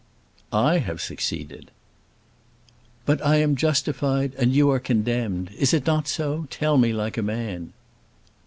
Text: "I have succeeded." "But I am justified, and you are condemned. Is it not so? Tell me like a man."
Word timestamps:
"I 0.51 0.79
have 0.79 0.99
succeeded." 0.99 1.69
"But 3.05 3.23
I 3.23 3.35
am 3.35 3.55
justified, 3.55 4.33
and 4.39 4.51
you 4.51 4.71
are 4.71 4.79
condemned. 4.79 5.51
Is 5.59 5.75
it 5.75 5.85
not 5.85 6.07
so? 6.07 6.47
Tell 6.49 6.79
me 6.79 6.91
like 6.91 7.19
a 7.19 7.21
man." 7.21 7.71